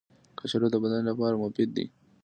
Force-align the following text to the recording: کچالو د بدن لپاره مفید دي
کچالو 0.37 0.67
د 0.71 0.75
بدن 0.83 1.01
لپاره 1.09 1.39
مفید 1.43 1.69
دي 1.77 1.85